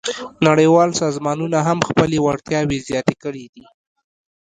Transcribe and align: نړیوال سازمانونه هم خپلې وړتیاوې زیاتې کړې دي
نړیوال 0.47 0.89
سازمانونه 1.01 1.57
هم 1.67 1.79
خپلې 1.89 2.17
وړتیاوې 2.25 2.77
زیاتې 2.87 3.15
کړې 3.23 3.45
دي 3.53 3.63